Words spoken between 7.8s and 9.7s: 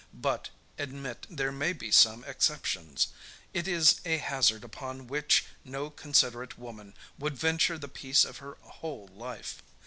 peace of her whole life.